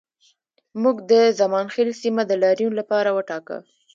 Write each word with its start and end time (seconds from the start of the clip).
موږ 0.81 0.95
د 1.11 1.13
زمانخیل 1.39 1.89
سیمه 2.01 2.23
د 2.27 2.31
لاریون 2.43 2.73
لپاره 2.79 3.09
وټاکه 3.17 3.57